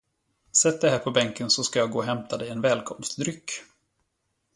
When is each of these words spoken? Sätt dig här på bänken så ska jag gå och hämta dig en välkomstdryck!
Sätt 0.51 0.81
dig 0.81 0.89
här 0.91 0.99
på 0.99 1.11
bänken 1.11 1.49
så 1.49 1.63
ska 1.63 1.79
jag 1.79 1.91
gå 1.91 1.97
och 1.97 2.05
hämta 2.05 2.37
dig 2.37 2.49
en 2.49 2.61
välkomstdryck! 2.61 3.51